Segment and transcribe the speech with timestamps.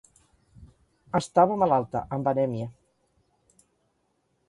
[1.19, 2.73] Estava malalta, amb anèmia.